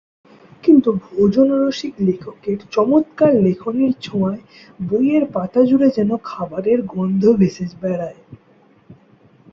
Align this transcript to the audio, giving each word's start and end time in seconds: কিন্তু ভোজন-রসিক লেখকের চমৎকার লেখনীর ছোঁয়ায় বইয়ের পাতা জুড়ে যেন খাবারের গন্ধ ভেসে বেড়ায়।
কিন্তু 0.63 0.89
ভোজন-রসিক 1.05 1.93
লেখকের 1.99 2.59
চমৎকার 2.71 3.31
লেখনীর 3.43 3.93
ছোঁয়ায় 4.01 4.41
বইয়ের 4.79 5.23
পাতা 5.31 5.61
জুড়ে 5.65 5.87
যেন 5.89 6.11
খাবারের 6.23 6.79
গন্ধ 6.93 7.23
ভেসে 7.37 7.65
বেড়ায়। 7.81 8.19